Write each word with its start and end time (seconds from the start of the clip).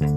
Hallo 0.00 0.14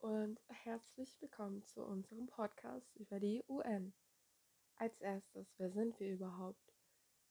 und 0.00 0.40
herzlich 0.48 1.20
willkommen 1.20 1.62
zu 1.64 1.84
unserem 1.84 2.26
Podcast 2.26 2.96
über 2.96 3.20
die 3.20 3.44
UN. 3.48 3.92
Als 4.76 4.98
erstes, 5.02 5.52
wer 5.58 5.70
sind 5.70 6.00
wir 6.00 6.10
überhaupt? 6.10 6.72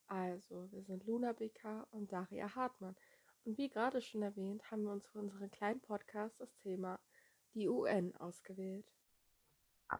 Also, 0.05 0.71
wir 0.71 0.83
sind 0.83 1.03
Luna 1.07 1.33
Becker 1.33 1.87
und 1.89 2.11
Daria 2.11 2.53
Hartmann. 2.53 2.95
Und 3.43 3.57
wie 3.57 3.69
gerade 3.69 4.01
schon 4.01 4.21
erwähnt, 4.21 4.69
haben 4.69 4.83
wir 4.83 4.91
uns 4.91 5.07
für 5.07 5.17
unseren 5.17 5.49
kleinen 5.49 5.81
Podcast 5.81 6.39
das 6.39 6.55
Thema 6.57 6.99
die 7.55 7.67
UN 7.67 8.15
ausgewählt. 8.17 8.93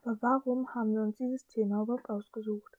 Aber 0.02 0.18
warum 0.22 0.74
haben 0.74 0.94
wir 0.94 1.02
uns 1.02 1.18
dieses 1.18 1.46
Thema 1.48 1.84
überhaupt 1.84 2.10
ausgesucht? 2.10 2.78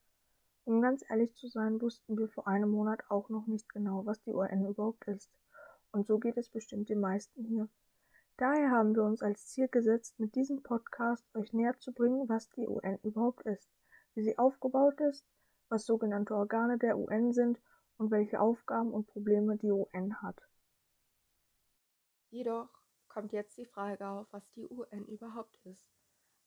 Um 0.65 0.81
ganz 0.81 1.05
ehrlich 1.09 1.35
zu 1.35 1.47
sein, 1.47 1.81
wussten 1.81 2.19
wir 2.19 2.29
vor 2.29 2.49
einem 2.49 2.71
Monat 2.71 3.09
auch 3.09 3.29
noch 3.29 3.47
nicht 3.47 3.69
genau, 3.69 4.05
was 4.05 4.21
die 4.23 4.33
UN 4.33 4.67
überhaupt 4.67 5.07
ist. 5.07 5.31
Und 5.93 6.07
so 6.07 6.19
geht 6.19 6.37
es 6.37 6.49
bestimmt 6.49 6.89
den 6.89 7.01
meisten 7.01 7.45
hier. 7.45 7.69
Daher 8.37 8.73
haben 8.73 8.97
wir 8.97 9.05
uns 9.05 9.23
als 9.23 9.47
Ziel 9.47 9.69
gesetzt, 9.69 10.19
mit 10.19 10.35
diesem 10.35 10.63
Podcast 10.63 11.25
euch 11.37 11.53
näher 11.53 11.79
zu 11.79 11.93
bringen, 11.93 12.29
was 12.29 12.51
die 12.51 12.67
UN 12.67 12.99
überhaupt 13.05 13.43
ist, 13.47 13.71
wie 14.15 14.25
sie 14.25 14.37
aufgebaut 14.39 15.01
ist, 15.01 15.25
was 15.69 15.87
sogenannte 15.87 16.35
Organe 16.35 16.79
der 16.79 16.99
UN 16.99 17.33
sind 17.33 17.61
und 17.97 18.11
welche 18.11 18.41
Aufgaben 18.41 18.91
und 18.93 19.07
Probleme 19.07 19.57
die 19.57 19.71
UN 19.71 20.21
hat. 20.21 20.43
Jedoch 22.31 22.71
kommt 23.09 23.33
jetzt 23.33 23.57
die 23.57 23.67
Frage 23.67 24.09
auf, 24.09 24.27
was 24.33 24.43
die 24.57 24.67
UN 24.69 25.05
überhaupt 25.05 25.57
ist. 25.65 25.95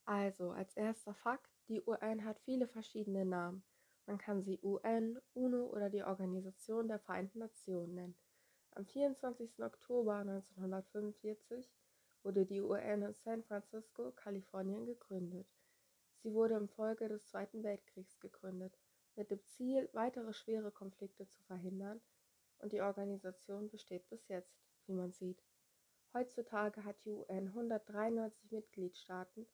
Also, 0.08 0.52
als 0.52 0.74
erster 0.74 1.12
Fakt, 1.12 1.50
die 1.68 1.82
UN 1.86 2.24
hat 2.24 2.40
viele 2.40 2.66
verschiedene 2.66 3.26
Namen. 3.26 3.62
Man 4.06 4.16
kann 4.16 4.42
sie 4.42 4.58
UN, 4.62 5.20
UNO 5.34 5.66
oder 5.66 5.90
die 5.90 6.02
Organisation 6.02 6.88
der 6.88 6.98
Vereinten 6.98 7.40
Nationen 7.40 7.94
nennen. 7.94 8.18
Am 8.70 8.86
24. 8.86 9.62
Oktober 9.62 10.14
1945 10.14 11.70
wurde 12.22 12.46
die 12.46 12.62
UN 12.62 13.02
in 13.02 13.12
San 13.12 13.42
Francisco, 13.42 14.10
Kalifornien 14.12 14.86
gegründet. 14.86 15.46
Sie 16.22 16.32
wurde 16.32 16.54
im 16.54 16.70
Folge 16.70 17.06
des 17.08 17.26
Zweiten 17.26 17.62
Weltkriegs 17.62 18.18
gegründet, 18.18 18.78
mit 19.14 19.30
dem 19.30 19.44
Ziel, 19.44 19.90
weitere 19.92 20.32
schwere 20.32 20.70
Konflikte 20.70 21.28
zu 21.28 21.42
verhindern, 21.42 22.00
und 22.60 22.72
die 22.72 22.80
Organisation 22.80 23.68
besteht 23.68 24.08
bis 24.08 24.26
jetzt, 24.28 24.56
wie 24.86 24.94
man 24.94 25.12
sieht. 25.12 25.44
Heutzutage 26.14 26.82
hat 26.84 26.96
die 27.04 27.12
UN 27.12 27.48
193 27.48 28.50
Mitgliedstaaten 28.50 29.46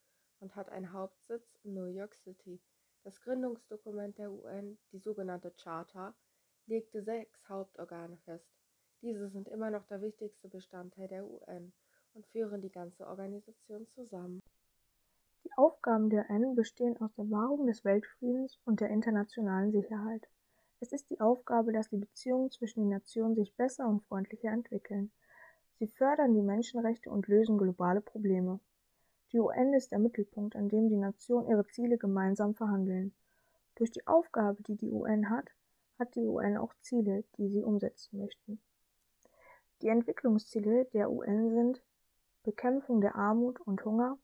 und 0.45 0.55
hat 0.57 0.69
einen 0.69 0.93
Hauptsitz 0.93 1.59
in 1.65 1.73
New 1.73 1.87
York 1.87 2.15
City. 2.15 2.61
Das 3.03 3.19
Gründungsdokument 3.23 4.19
der 4.19 4.31
UN, 4.31 4.77
die 4.93 4.99
sogenannte 4.99 5.51
Charta, 5.53 6.15
legte 6.67 7.03
sechs 7.03 7.49
Hauptorgane 7.49 8.19
fest. 8.27 8.47
Diese 9.01 9.31
sind 9.31 9.49
immer 9.49 9.71
noch 9.71 9.87
der 9.87 10.03
wichtigste 10.03 10.49
Bestandteil 10.49 11.09
der 11.09 11.25
UN 11.25 11.73
und 12.13 12.27
führen 12.27 12.61
die 12.61 12.71
ganze 12.71 13.07
Organisation 13.07 13.87
zusammen. 13.87 14.41
Die 15.45 15.53
Aufgaben 15.57 16.11
der 16.11 16.29
UN 16.29 16.55
bestehen 16.55 17.01
aus 17.01 17.15
der 17.15 17.31
Wahrung 17.31 17.67
des 17.67 17.83
Weltfriedens 17.83 18.59
und 18.67 18.81
der 18.81 18.91
internationalen 18.91 19.73
Sicherheit. 19.73 20.29
Es 20.81 20.93
ist 20.93 21.09
die 21.09 21.21
Aufgabe, 21.21 21.73
dass 21.73 21.89
die 21.89 21.97
Beziehungen 21.97 22.51
zwischen 22.51 22.81
den 22.81 22.91
Nationen 22.91 23.35
sich 23.35 23.55
besser 23.57 23.89
und 23.89 24.05
freundlicher 24.05 24.51
entwickeln. 24.51 25.11
Sie 25.79 25.87
fördern 25.87 26.35
die 26.35 26.43
Menschenrechte 26.43 27.11
und 27.11 27.29
lösen 27.29 27.57
globale 27.57 28.03
Probleme. 28.03 28.61
Die 29.35 29.41
UN 29.41 29.75
ist 29.75 29.91
der 29.91 29.99
Mittelpunkt, 29.99 30.55
an 30.55 30.69
dem 30.69 30.89
die 30.89 30.97
Nationen 30.97 31.49
ihre 31.49 31.67
Ziele 31.67 31.99
gemeinsam 31.99 32.55
verhandeln. 32.55 33.13
Durch 33.75 33.91
die 33.91 34.07
Aufgabe, 34.07 34.63
die 34.63 34.77
die 34.77 34.93
UN 34.93 35.29
hat, 35.29 35.51
hat 35.99 36.15
die 36.15 36.25
UN 36.25 36.57
auch 36.57 36.73
Ziele, 36.83 37.25
die 37.37 37.49
sie 37.49 37.65
umsetzen 37.65 38.21
möchten. 38.21 38.61
Die 39.83 39.89
Entwicklungsziele 39.89 40.85
der 40.95 41.11
UN 41.11 41.51
sind 41.51 41.83
Bekämpfung 42.45 43.01
der 43.01 43.17
Armut 43.17 43.59
und 43.59 43.85
Hunger, 43.85 44.19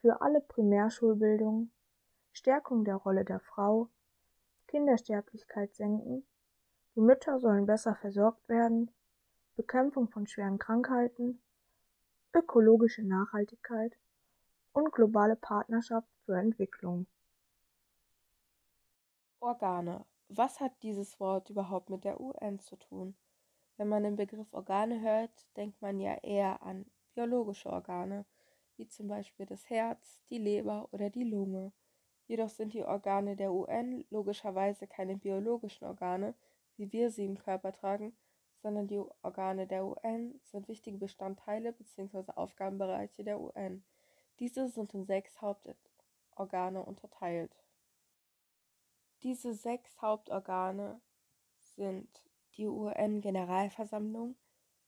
für 0.00 0.22
alle 0.22 0.40
Primärschulbildung, 0.40 1.70
Stärkung 2.32 2.86
der 2.86 2.96
Rolle 2.96 3.26
der 3.26 3.40
Frau, 3.40 3.90
Kindersterblichkeit 4.66 5.74
senken, 5.74 6.24
die 6.94 7.02
Mütter 7.02 7.38
sollen 7.38 7.66
besser 7.66 7.96
versorgt 7.96 8.48
werden, 8.48 8.90
Bekämpfung 9.56 10.08
von 10.08 10.26
schweren 10.26 10.58
Krankheiten, 10.58 11.42
ökologische 12.32 13.02
Nachhaltigkeit 13.02 13.94
und 14.78 14.92
globale 14.92 15.34
Partnerschaft 15.34 16.08
für 16.24 16.38
Entwicklung. 16.38 17.08
Organe. 19.40 20.04
Was 20.28 20.60
hat 20.60 20.72
dieses 20.82 21.18
Wort 21.18 21.50
überhaupt 21.50 21.90
mit 21.90 22.04
der 22.04 22.20
UN 22.20 22.60
zu 22.60 22.76
tun? 22.76 23.16
Wenn 23.76 23.88
man 23.88 24.04
den 24.04 24.14
Begriff 24.14 24.46
Organe 24.52 25.00
hört, 25.00 25.32
denkt 25.56 25.82
man 25.82 25.98
ja 25.98 26.14
eher 26.22 26.62
an 26.62 26.86
biologische 27.14 27.70
Organe, 27.70 28.24
wie 28.76 28.86
zum 28.86 29.08
Beispiel 29.08 29.46
das 29.46 29.68
Herz, 29.68 30.20
die 30.30 30.38
Leber 30.38 30.88
oder 30.92 31.10
die 31.10 31.24
Lunge. 31.24 31.72
Jedoch 32.28 32.48
sind 32.48 32.72
die 32.72 32.84
Organe 32.84 33.34
der 33.34 33.52
UN 33.52 34.04
logischerweise 34.10 34.86
keine 34.86 35.16
biologischen 35.16 35.86
Organe, 35.86 36.34
wie 36.76 36.92
wir 36.92 37.10
sie 37.10 37.24
im 37.24 37.36
Körper 37.36 37.72
tragen, 37.72 38.16
sondern 38.62 38.86
die 38.86 39.02
Organe 39.22 39.66
der 39.66 39.84
UN 39.84 40.38
sind 40.44 40.68
wichtige 40.68 40.98
Bestandteile 40.98 41.72
bzw. 41.72 42.30
Aufgabenbereiche 42.36 43.24
der 43.24 43.40
UN. 43.40 43.82
Diese 44.38 44.68
sind 44.68 44.94
in 44.94 45.04
sechs 45.04 45.40
Hauptorgane 45.40 46.84
unterteilt. 46.84 47.56
Diese 49.22 49.54
sechs 49.54 50.00
Hauptorgane 50.00 51.00
sind 51.76 52.08
die 52.56 52.66
UN-Generalversammlung. 52.66 54.36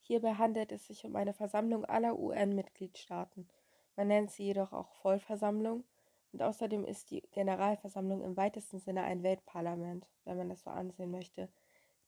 Hierbei 0.00 0.34
handelt 0.34 0.72
es 0.72 0.86
sich 0.86 1.04
um 1.04 1.16
eine 1.16 1.34
Versammlung 1.34 1.84
aller 1.84 2.18
UN-Mitgliedstaaten. 2.18 3.48
Man 3.96 4.08
nennt 4.08 4.30
sie 4.30 4.44
jedoch 4.44 4.72
auch 4.72 4.92
Vollversammlung 4.94 5.84
und 6.32 6.42
außerdem 6.42 6.84
ist 6.84 7.10
die 7.10 7.22
Generalversammlung 7.32 8.22
im 8.22 8.36
weitesten 8.36 8.78
Sinne 8.78 9.02
ein 9.02 9.22
Weltparlament, 9.22 10.06
wenn 10.24 10.36
man 10.36 10.48
das 10.48 10.62
so 10.62 10.70
ansehen 10.70 11.10
möchte. 11.10 11.48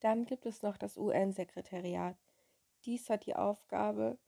Dann 0.01 0.25
gibt 0.25 0.47
es 0.47 0.63
noch 0.63 0.77
das 0.77 0.97
UN-Sekretariat. 0.97 2.17
Dies 2.85 3.11
hat 3.11 3.27
die 3.27 3.37
Aufgabe, 3.37 4.19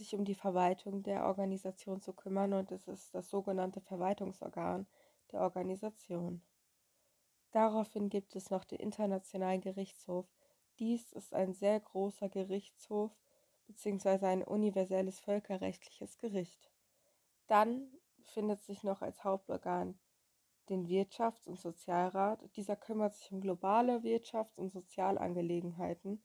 sich 0.00 0.14
um 0.14 0.24
die 0.24 0.34
Verwaltung 0.34 1.02
der 1.02 1.26
Organisation 1.26 2.00
zu 2.00 2.12
kümmern 2.14 2.54
und 2.54 2.72
es 2.72 2.88
ist 2.88 3.14
das 3.14 3.28
sogenannte 3.28 3.80
Verwaltungsorgan 3.80 4.86
der 5.30 5.42
Organisation. 5.42 6.42
Daraufhin 7.52 8.08
gibt 8.08 8.34
es 8.34 8.50
noch 8.50 8.64
den 8.64 8.78
Internationalen 8.78 9.60
Gerichtshof. 9.60 10.26
Dies 10.78 11.12
ist 11.12 11.34
ein 11.34 11.52
sehr 11.52 11.78
großer 11.80 12.28
Gerichtshof 12.30 13.12
bzw. 13.66 14.26
ein 14.26 14.42
universelles 14.42 15.20
völkerrechtliches 15.20 16.16
Gericht. 16.16 16.72
Dann 17.46 17.92
findet 18.22 18.62
sich 18.62 18.82
noch 18.82 19.02
als 19.02 19.22
Hauptorgan 19.22 19.98
den 20.70 20.86
Wirtschafts- 20.86 21.46
und 21.46 21.60
Sozialrat. 21.60 22.40
Dieser 22.56 22.76
kümmert 22.76 23.14
sich 23.14 23.30
um 23.32 23.40
globale 23.40 23.98
Wirtschafts- 23.98 24.56
und 24.56 24.70
Sozialangelegenheiten. 24.70 26.22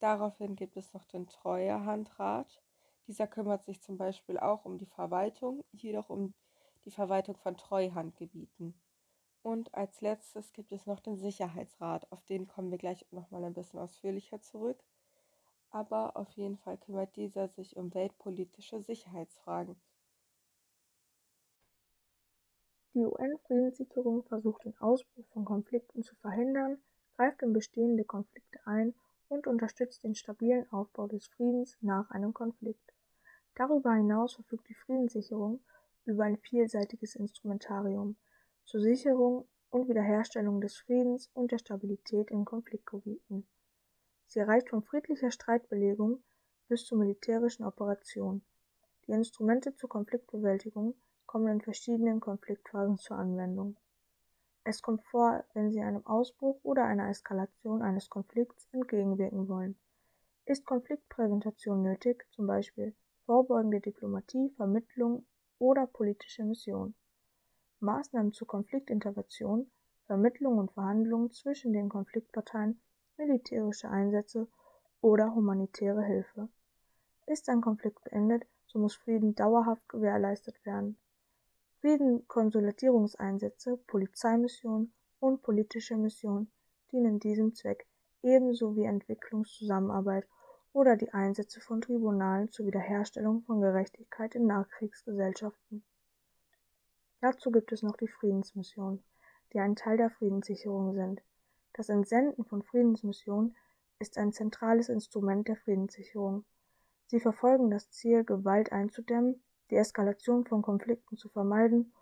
Daraufhin 0.00 0.56
gibt 0.56 0.76
es 0.76 0.92
noch 0.92 1.04
den 1.04 1.28
Treuhandrat. 1.28 2.62
Dieser 3.06 3.26
kümmert 3.26 3.64
sich 3.64 3.82
zum 3.82 3.96
Beispiel 3.96 4.38
auch 4.38 4.64
um 4.64 4.78
die 4.78 4.86
Verwaltung, 4.86 5.64
jedoch 5.72 6.08
um 6.08 6.34
die 6.84 6.90
Verwaltung 6.90 7.36
von 7.36 7.56
Treuhandgebieten. 7.56 8.74
Und 9.42 9.74
als 9.74 10.00
letztes 10.00 10.52
gibt 10.52 10.70
es 10.70 10.86
noch 10.86 11.00
den 11.00 11.16
Sicherheitsrat, 11.16 12.10
auf 12.12 12.24
den 12.24 12.46
kommen 12.46 12.70
wir 12.70 12.78
gleich 12.78 13.04
nochmal 13.10 13.44
ein 13.44 13.54
bisschen 13.54 13.80
ausführlicher 13.80 14.40
zurück. 14.40 14.82
Aber 15.70 16.16
auf 16.16 16.30
jeden 16.32 16.58
Fall 16.58 16.76
kümmert 16.78 17.16
dieser 17.16 17.48
sich 17.48 17.76
um 17.76 17.92
weltpolitische 17.94 18.80
Sicherheitsfragen. 18.82 19.80
Die 22.94 23.06
UN-Friedenssicherung 23.06 24.22
versucht 24.24 24.64
den 24.64 24.78
Ausbruch 24.78 25.24
von 25.32 25.46
Konflikten 25.46 26.02
zu 26.02 26.14
verhindern, 26.16 26.78
greift 27.16 27.42
in 27.42 27.54
bestehende 27.54 28.04
Konflikte 28.04 28.60
ein 28.66 28.94
und 29.32 29.46
unterstützt 29.46 30.04
den 30.04 30.14
stabilen 30.14 30.70
Aufbau 30.70 31.06
des 31.08 31.26
Friedens 31.26 31.78
nach 31.80 32.10
einem 32.10 32.34
Konflikt. 32.34 32.92
Darüber 33.54 33.94
hinaus 33.94 34.34
verfügt 34.34 34.68
die 34.68 34.74
Friedenssicherung 34.74 35.60
über 36.04 36.24
ein 36.24 36.36
vielseitiges 36.36 37.16
Instrumentarium 37.16 38.16
zur 38.64 38.82
Sicherung 38.82 39.48
und 39.70 39.88
Wiederherstellung 39.88 40.60
des 40.60 40.76
Friedens 40.76 41.30
und 41.32 41.50
der 41.50 41.58
Stabilität 41.58 42.30
in 42.30 42.44
Konfliktgebieten. 42.44 43.46
Sie 44.26 44.40
reicht 44.40 44.68
von 44.68 44.82
friedlicher 44.82 45.30
Streitbelegung 45.30 46.22
bis 46.68 46.84
zu 46.84 46.96
militärischen 46.96 47.64
Operationen. 47.64 48.44
Die 49.06 49.12
Instrumente 49.12 49.74
zur 49.74 49.88
Konfliktbewältigung 49.88 50.94
kommen 51.24 51.48
in 51.48 51.60
verschiedenen 51.62 52.20
Konfliktphasen 52.20 52.98
zur 52.98 53.16
Anwendung. 53.16 53.76
Es 54.64 54.80
kommt 54.80 55.04
vor, 55.06 55.44
wenn 55.54 55.70
Sie 55.70 55.80
einem 55.80 56.06
Ausbruch 56.06 56.60
oder 56.62 56.84
einer 56.84 57.08
Eskalation 57.08 57.82
eines 57.82 58.08
Konflikts 58.08 58.68
entgegenwirken 58.72 59.48
wollen. 59.48 59.76
Ist 60.44 60.64
Konfliktprävention 60.66 61.82
nötig, 61.82 62.24
zum 62.30 62.46
Beispiel 62.46 62.94
vorbeugende 63.26 63.80
Diplomatie, 63.80 64.50
Vermittlung 64.56 65.26
oder 65.58 65.86
politische 65.86 66.44
Mission. 66.44 66.94
Maßnahmen 67.80 68.32
zur 68.32 68.46
Konfliktintervention, 68.46 69.70
Vermittlung 70.06 70.58
und 70.58 70.72
Verhandlungen 70.72 71.32
zwischen 71.32 71.72
den 71.72 71.88
Konfliktparteien, 71.88 72.80
militärische 73.16 73.88
Einsätze 73.88 74.46
oder 75.00 75.34
humanitäre 75.34 76.04
Hilfe. 76.04 76.48
Ist 77.26 77.48
ein 77.48 77.60
Konflikt 77.60 78.02
beendet, 78.04 78.44
so 78.66 78.78
muss 78.78 78.94
Frieden 78.94 79.34
dauerhaft 79.34 79.88
gewährleistet 79.88 80.64
werden. 80.64 80.96
Frieden-Konsolidierungseinsätze, 81.82 83.76
Polizeimissionen 83.88 84.92
und 85.18 85.42
politische 85.42 85.96
Missionen 85.96 86.52
dienen 86.92 87.18
diesem 87.18 87.56
Zweck, 87.56 87.88
ebenso 88.22 88.76
wie 88.76 88.84
Entwicklungszusammenarbeit 88.84 90.24
oder 90.72 90.96
die 90.96 91.12
Einsätze 91.12 91.60
von 91.60 91.80
Tribunalen 91.80 92.52
zur 92.52 92.66
Wiederherstellung 92.66 93.42
von 93.42 93.60
Gerechtigkeit 93.60 94.36
in 94.36 94.46
Nachkriegsgesellschaften. 94.46 95.82
Dazu 97.20 97.50
gibt 97.50 97.72
es 97.72 97.82
noch 97.82 97.96
die 97.96 98.06
Friedensmissionen, 98.06 99.02
die 99.52 99.58
ein 99.58 99.74
Teil 99.74 99.96
der 99.96 100.10
Friedenssicherung 100.10 100.94
sind. 100.94 101.20
Das 101.72 101.88
Entsenden 101.88 102.44
von 102.44 102.62
Friedensmissionen 102.62 103.56
ist 103.98 104.18
ein 104.18 104.32
zentrales 104.32 104.88
Instrument 104.88 105.48
der 105.48 105.56
Friedenssicherung. 105.56 106.44
Sie 107.08 107.18
verfolgen 107.18 107.72
das 107.72 107.90
Ziel, 107.90 108.22
Gewalt 108.22 108.70
einzudämmen 108.70 109.42
die 109.72 109.76
Eskalation 109.76 110.44
von 110.44 110.60
Konflikten 110.60 111.16
zu 111.16 111.30
vermeiden 111.30 111.94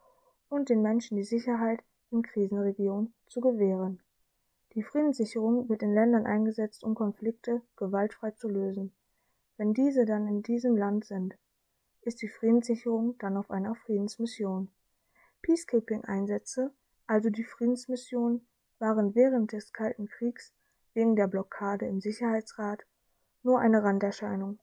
und 0.48 0.68
den 0.68 0.82
Menschen 0.82 1.16
die 1.16 1.22
Sicherheit 1.24 1.80
in 2.10 2.22
Krisenregionen 2.22 3.14
zu 3.28 3.40
gewähren. 3.40 4.02
Die 4.74 4.82
Friedenssicherung 4.82 5.68
wird 5.68 5.82
in 5.82 5.94
Ländern 5.94 6.26
eingesetzt, 6.26 6.82
um 6.82 6.96
Konflikte 6.96 7.62
gewaltfrei 7.76 8.32
zu 8.32 8.48
lösen. 8.48 8.92
Wenn 9.56 9.72
diese 9.72 10.04
dann 10.04 10.26
in 10.26 10.42
diesem 10.42 10.76
Land 10.76 11.04
sind, 11.04 11.38
ist 12.02 12.22
die 12.22 12.28
Friedenssicherung 12.28 13.16
dann 13.18 13.36
auf 13.36 13.52
einer 13.52 13.76
Friedensmission. 13.76 14.68
Peacekeeping-Einsätze, 15.42 16.72
also 17.06 17.30
die 17.30 17.44
Friedensmission, 17.44 18.44
waren 18.80 19.14
während 19.14 19.52
des 19.52 19.72
Kalten 19.72 20.08
Kriegs 20.08 20.52
wegen 20.94 21.14
der 21.14 21.28
Blockade 21.28 21.86
im 21.86 22.00
Sicherheitsrat 22.00 22.84
nur 23.44 23.60
eine 23.60 23.84
Randerscheinung. 23.84 24.58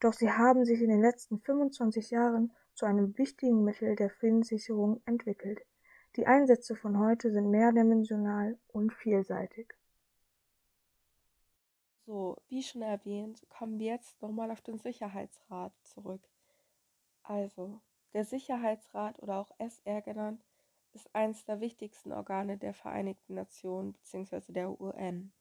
Doch 0.00 0.12
sie 0.12 0.30
haben 0.30 0.64
sich 0.64 0.80
in 0.80 0.90
den 0.90 1.00
letzten 1.00 1.40
25 1.40 2.10
Jahren 2.10 2.52
zu 2.74 2.86
einem 2.86 3.16
wichtigen 3.18 3.64
Mittel 3.64 3.96
der 3.96 4.10
Friedenssicherung 4.10 5.00
entwickelt. 5.04 5.60
Die 6.16 6.26
Einsätze 6.26 6.76
von 6.76 6.98
heute 6.98 7.32
sind 7.32 7.50
mehrdimensional 7.50 8.58
und 8.68 8.92
vielseitig. 8.92 9.74
So, 12.06 12.36
wie 12.48 12.62
schon 12.62 12.82
erwähnt, 12.82 13.44
kommen 13.50 13.78
wir 13.78 13.92
jetzt 13.92 14.22
nochmal 14.22 14.50
auf 14.50 14.60
den 14.60 14.78
Sicherheitsrat 14.78 15.72
zurück. 15.82 16.22
Also, 17.22 17.80
der 18.14 18.24
Sicherheitsrat 18.24 19.20
oder 19.22 19.38
auch 19.38 19.50
SR 19.58 20.00
genannt, 20.00 20.42
ist 20.94 21.14
eines 21.14 21.44
der 21.44 21.60
wichtigsten 21.60 22.12
Organe 22.12 22.56
der 22.56 22.72
Vereinigten 22.72 23.34
Nationen 23.34 23.92
bzw. 23.92 24.52
der 24.52 24.80
UN. 24.80 25.32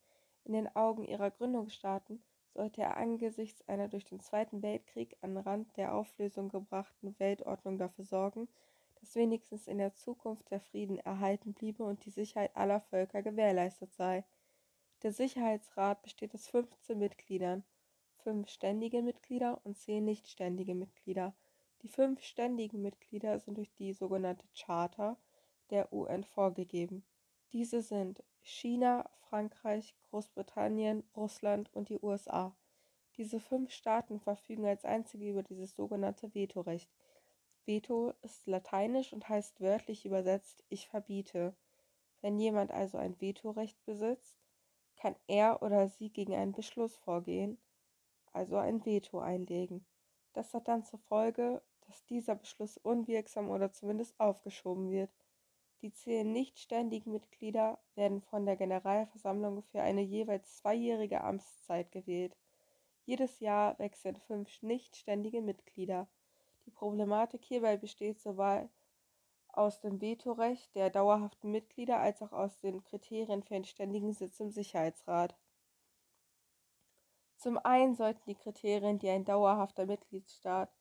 In 0.44 0.54
den 0.54 0.76
Augen 0.76 1.06
ihrer 1.06 1.32
Gründungsstaaten 1.32 2.22
sollte 2.58 2.82
er 2.82 2.98
angesichts 2.98 3.62
einer 3.68 3.88
durch 3.88 4.04
den 4.04 4.20
Zweiten 4.20 4.64
Weltkrieg 4.64 5.16
an 5.22 5.38
Rand 5.38 5.78
der 5.78 5.94
Auflösung 5.94 6.50
gebrachten 6.50 7.14
Weltordnung 7.20 7.78
dafür 7.78 8.04
sorgen, 8.04 8.48
dass 9.00 9.14
wenigstens 9.14 9.68
in 9.68 9.78
der 9.78 9.94
Zukunft 9.94 10.50
der 10.50 10.60
Frieden 10.60 10.98
erhalten 10.98 11.54
bliebe 11.54 11.84
und 11.84 12.04
die 12.04 12.10
Sicherheit 12.10 12.56
aller 12.56 12.82
Völker 12.82 13.22
gewährleistet 13.22 13.94
sei. 13.94 14.26
Der 15.04 15.14
Sicherheitsrat 15.14 16.02
besteht 16.02 16.34
aus 16.34 16.48
15 16.48 16.98
Mitgliedern, 16.98 17.64
fünf 18.24 18.50
ständige 18.50 19.04
Mitglieder 19.04 19.62
und 19.64 19.78
zehn 19.78 20.04
nichtständige 20.04 20.74
Mitglieder. 20.74 21.36
Die 21.84 21.90
fünf 21.90 22.24
ständigen 22.24 22.82
Mitglieder 22.82 23.38
sind 23.38 23.60
durch 23.60 23.72
die 23.76 23.94
sogenannte 23.94 24.48
Charta 24.56 25.16
der 25.70 25.94
UN 25.94 26.24
vorgegeben. 26.24 27.06
Diese 27.54 27.84
sind 27.84 28.24
China, 28.50 29.10
Frankreich, 29.30 29.94
Großbritannien, 30.10 31.04
Russland 31.16 31.70
und 31.74 31.90
die 31.90 32.00
USA. 32.00 32.56
Diese 33.18 33.42
fünf 33.42 33.72
Staaten 33.72 34.22
verfügen 34.22 34.66
als 34.66 34.86
einzige 34.86 35.30
über 35.30 35.44
dieses 35.44 35.76
sogenannte 35.76 36.34
Vetorecht. 36.34 36.90
Veto 37.66 38.14
ist 38.22 38.48
lateinisch 38.48 39.12
und 39.12 39.28
heißt 39.28 39.60
wörtlich 39.60 40.06
übersetzt 40.06 40.64
ich 40.70 40.88
verbiete. 40.88 41.56
Wenn 42.22 42.40
jemand 42.40 42.72
also 42.72 42.98
ein 42.98 43.20
Vetorecht 43.20 43.84
besitzt, 43.86 44.38
kann 44.96 45.16
er 45.28 45.62
oder 45.62 45.90
sie 45.90 46.10
gegen 46.10 46.34
einen 46.34 46.54
Beschluss 46.54 46.96
vorgehen, 46.96 47.58
also 48.32 48.56
ein 48.56 48.86
Veto 48.86 49.20
einlegen. 49.20 49.86
Das 50.32 50.54
hat 50.54 50.70
dann 50.70 50.86
zur 50.86 51.00
Folge, 51.00 51.62
dass 51.82 52.06
dieser 52.06 52.36
Beschluss 52.36 52.78
unwirksam 52.78 53.50
oder 53.50 53.74
zumindest 53.74 54.18
aufgeschoben 54.20 54.90
wird. 54.90 55.12
Die 55.82 55.94
zehn 55.94 56.32
nichtständigen 56.32 57.12
Mitglieder 57.12 57.78
werden 57.96 58.22
von 58.22 58.46
der 58.46 58.56
Generalversammlung 58.56 59.62
für 59.62 59.82
eine 59.82 60.02
jeweils 60.02 60.58
zweijährige 60.58 61.24
Amtszeit 61.24 61.92
gewählt. 61.92 62.36
Jedes 63.06 63.40
Jahr 63.40 63.78
wechseln 63.78 64.16
fünf 64.16 64.62
nichtständige 64.64 65.42
Mitglieder. 65.42 66.08
Die 66.66 66.72
Problematik 66.72 67.46
hierbei 67.46 67.78
besteht 67.78 68.20
sowohl 68.20 68.70
aus 69.54 69.80
dem 69.80 70.02
Vetorecht 70.02 70.76
der 70.76 70.90
dauerhaften 70.90 71.52
Mitglieder 71.52 72.00
als 72.00 72.22
auch 72.22 72.32
aus 72.32 72.60
den 72.60 72.84
Kriterien 72.84 73.44
für 73.44 73.56
einen 73.56 73.66
ständigen 73.66 74.14
Sitz 74.14 74.40
im 74.40 74.52
Sicherheitsrat. 74.52 75.36
Zum 77.38 77.58
einen 77.60 77.96
sollten 77.96 78.24
die 78.26 78.36
Kriterien, 78.36 78.98
die 79.00 79.10
ein 79.10 79.26
dauerhafter 79.26 79.86
Mitgliedstaat, 79.86 80.72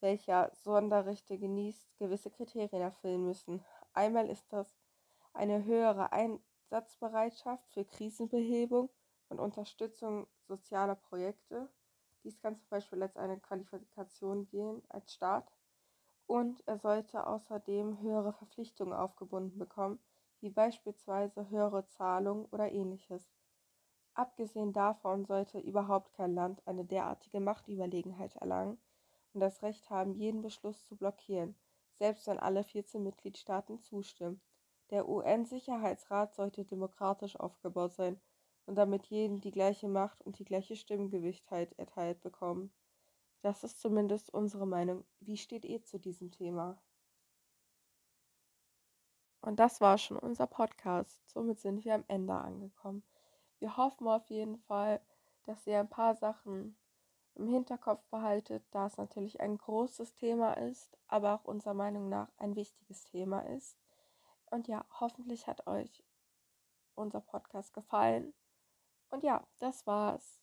welcher 0.00 0.50
Sonderrechte 0.62 1.38
genießt, 1.38 1.96
gewisse 1.98 2.30
Kriterien 2.30 2.82
erfüllen 2.82 3.24
müssen. 3.24 3.64
Einmal 3.94 4.30
ist 4.30 4.52
das 4.52 4.78
eine 5.34 5.64
höhere 5.64 6.12
Einsatzbereitschaft 6.12 7.68
für 7.72 7.84
Krisenbehebung 7.84 8.90
und 9.28 9.38
Unterstützung 9.38 10.26
sozialer 10.46 10.94
Projekte. 10.94 11.68
Dies 12.24 12.40
kann 12.40 12.56
zum 12.56 12.68
Beispiel 12.68 13.02
als 13.02 13.16
eine 13.16 13.38
Qualifikation 13.38 14.46
gehen 14.46 14.82
als 14.88 15.12
Staat. 15.12 15.52
Und 16.26 16.66
er 16.66 16.78
sollte 16.78 17.26
außerdem 17.26 18.00
höhere 18.00 18.32
Verpflichtungen 18.32 18.94
aufgebunden 18.94 19.58
bekommen, 19.58 19.98
wie 20.40 20.50
beispielsweise 20.50 21.50
höhere 21.50 21.86
Zahlungen 21.88 22.46
oder 22.46 22.70
ähnliches. 22.72 23.30
Abgesehen 24.14 24.72
davon 24.72 25.24
sollte 25.24 25.58
überhaupt 25.58 26.12
kein 26.14 26.34
Land 26.34 26.66
eine 26.66 26.84
derartige 26.84 27.40
Machtüberlegenheit 27.40 28.36
erlangen 28.36 28.78
und 29.32 29.40
das 29.40 29.62
Recht 29.62 29.88
haben, 29.90 30.14
jeden 30.14 30.42
Beschluss 30.42 30.84
zu 30.84 30.96
blockieren, 30.96 31.54
selbst 32.02 32.26
wenn 32.26 32.40
alle 32.40 32.64
14 32.64 33.00
Mitgliedstaaten 33.00 33.78
zustimmen. 33.78 34.40
Der 34.90 35.08
UN-Sicherheitsrat 35.08 36.34
sollte 36.34 36.64
demokratisch 36.64 37.36
aufgebaut 37.38 37.92
sein 37.92 38.20
und 38.66 38.74
damit 38.74 39.06
jedem 39.06 39.40
die 39.40 39.52
gleiche 39.52 39.86
Macht 39.86 40.20
und 40.20 40.40
die 40.40 40.44
gleiche 40.44 40.74
Stimmgewichtheit 40.74 41.78
erteilt 41.78 42.20
bekommen. 42.20 42.72
Das 43.42 43.62
ist 43.62 43.80
zumindest 43.80 44.34
unsere 44.34 44.66
Meinung. 44.66 45.04
Wie 45.20 45.36
steht 45.36 45.64
ihr 45.64 45.84
zu 45.84 46.00
diesem 46.00 46.32
Thema? 46.32 46.82
Und 49.40 49.60
das 49.60 49.80
war 49.80 49.96
schon 49.96 50.18
unser 50.18 50.48
Podcast. 50.48 51.30
Somit 51.30 51.60
sind 51.60 51.84
wir 51.84 51.94
am 51.94 52.04
Ende 52.08 52.34
angekommen. 52.34 53.04
Wir 53.60 53.76
hoffen 53.76 54.08
auf 54.08 54.28
jeden 54.28 54.58
Fall, 54.58 55.00
dass 55.44 55.68
ihr 55.68 55.78
ein 55.78 55.88
paar 55.88 56.16
Sachen 56.16 56.76
im 57.34 57.48
Hinterkopf 57.48 58.04
behaltet, 58.10 58.64
da 58.70 58.86
es 58.86 58.96
natürlich 58.96 59.40
ein 59.40 59.56
großes 59.56 60.14
Thema 60.14 60.52
ist, 60.54 60.96
aber 61.08 61.34
auch 61.34 61.44
unserer 61.44 61.74
Meinung 61.74 62.08
nach 62.08 62.28
ein 62.36 62.56
wichtiges 62.56 63.04
Thema 63.04 63.40
ist. 63.40 63.78
Und 64.50 64.68
ja, 64.68 64.84
hoffentlich 65.00 65.46
hat 65.46 65.66
euch 65.66 66.04
unser 66.94 67.20
Podcast 67.20 67.72
gefallen. 67.72 68.34
Und 69.10 69.22
ja, 69.22 69.46
das 69.58 69.86
war's. 69.86 70.41